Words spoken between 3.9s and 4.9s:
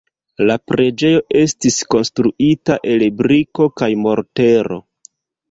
mortero.